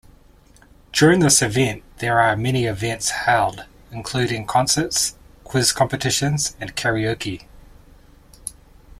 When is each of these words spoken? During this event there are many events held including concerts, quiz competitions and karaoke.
During 0.91 1.19
this 1.19 1.43
event 1.43 1.83
there 1.99 2.19
are 2.19 2.35
many 2.35 2.65
events 2.65 3.11
held 3.11 3.65
including 3.91 4.47
concerts, 4.47 5.15
quiz 5.43 5.71
competitions 5.71 6.55
and 6.59 6.75
karaoke. 6.75 7.43